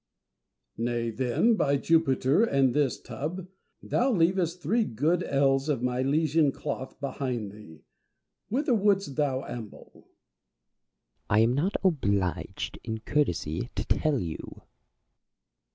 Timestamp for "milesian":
5.83-6.51